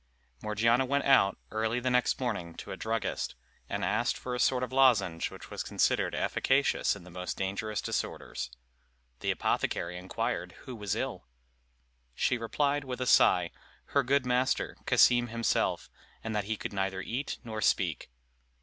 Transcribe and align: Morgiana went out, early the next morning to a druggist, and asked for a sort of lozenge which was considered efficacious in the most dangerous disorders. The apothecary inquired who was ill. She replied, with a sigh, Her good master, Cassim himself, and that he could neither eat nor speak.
Morgiana 0.41 0.83
went 0.83 1.05
out, 1.05 1.37
early 1.51 1.79
the 1.79 1.91
next 1.91 2.19
morning 2.19 2.55
to 2.55 2.71
a 2.71 2.75
druggist, 2.75 3.35
and 3.69 3.85
asked 3.85 4.17
for 4.17 4.33
a 4.33 4.39
sort 4.39 4.63
of 4.63 4.73
lozenge 4.73 5.29
which 5.29 5.51
was 5.51 5.61
considered 5.61 6.15
efficacious 6.15 6.95
in 6.95 7.03
the 7.03 7.11
most 7.11 7.37
dangerous 7.37 7.83
disorders. 7.83 8.49
The 9.19 9.29
apothecary 9.29 9.99
inquired 9.99 10.53
who 10.63 10.75
was 10.75 10.95
ill. 10.95 11.27
She 12.15 12.39
replied, 12.39 12.83
with 12.83 12.99
a 12.99 13.05
sigh, 13.05 13.51
Her 13.93 14.01
good 14.01 14.25
master, 14.25 14.75
Cassim 14.87 15.27
himself, 15.27 15.87
and 16.23 16.35
that 16.35 16.45
he 16.45 16.57
could 16.57 16.73
neither 16.73 17.01
eat 17.01 17.37
nor 17.43 17.61
speak. 17.61 18.09